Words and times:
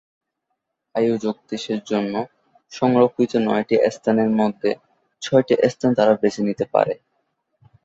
আয়োজক 0.95 1.35
দেশের 1.49 1.79
জন্য 1.91 2.13
সংরক্ষিত 2.71 3.33
নয়টি 3.47 3.75
স্থানের 3.95 4.29
মধ্যে 4.39 4.69
ছয়টি 5.21 5.53
স্থান 5.71 5.91
তারা 5.97 6.13
বেছে 6.21 6.41
নিতে 6.47 6.65
পারে। 6.73 6.93